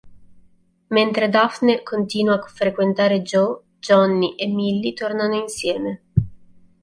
Mentre 0.87 1.29
Daphne 1.29 1.83
continua 1.83 2.39
a 2.41 2.47
frequentare 2.47 3.21
Joe, 3.21 3.61
Johnny 3.79 4.33
e 4.33 4.47
Milly 4.47 4.93
tornano 4.93 5.35
insieme. 5.39 6.01